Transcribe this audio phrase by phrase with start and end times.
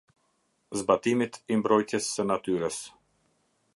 [0.81, 2.81] Zbatimit i mbrojtjes së natyrës.